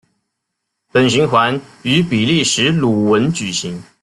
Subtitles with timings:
[0.91, 3.79] 本循环于比利时鲁汶举行。